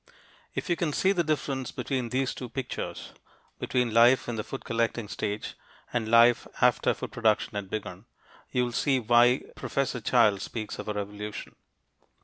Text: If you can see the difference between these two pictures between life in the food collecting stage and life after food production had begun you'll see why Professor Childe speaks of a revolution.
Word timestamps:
If 0.55 0.67
you 0.67 0.75
can 0.75 0.93
see 0.93 1.11
the 1.11 1.23
difference 1.23 1.69
between 1.71 2.09
these 2.09 2.33
two 2.33 2.49
pictures 2.49 3.11
between 3.59 3.93
life 3.93 4.27
in 4.27 4.35
the 4.35 4.43
food 4.43 4.65
collecting 4.65 5.07
stage 5.07 5.53
and 5.93 6.09
life 6.09 6.47
after 6.59 6.95
food 6.95 7.11
production 7.11 7.53
had 7.53 7.69
begun 7.69 8.05
you'll 8.51 8.71
see 8.71 8.97
why 8.99 9.43
Professor 9.55 10.01
Childe 10.01 10.41
speaks 10.41 10.79
of 10.79 10.87
a 10.87 10.93
revolution. 10.95 11.55